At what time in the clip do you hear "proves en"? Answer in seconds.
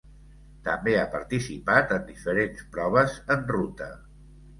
2.77-3.45